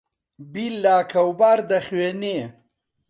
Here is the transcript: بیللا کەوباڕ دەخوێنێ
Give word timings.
بیللا 0.51 0.97
کەوباڕ 1.11 1.59
دەخوێنێ 1.71 2.39